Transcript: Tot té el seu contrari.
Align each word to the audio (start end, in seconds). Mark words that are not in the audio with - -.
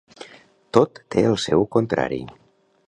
Tot 0.77 1.01
té 1.15 1.25
el 1.33 1.39
seu 1.45 1.67
contrari. 1.77 2.21